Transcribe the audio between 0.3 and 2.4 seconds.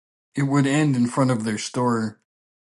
It would end in front of their store.